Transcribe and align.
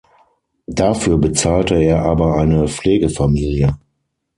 Dafür 0.65 1.19
bezahlte 1.19 1.75
er 1.75 2.01
aber 2.03 2.35
eine 2.35 2.67
Pflegefamilie. 2.67 3.77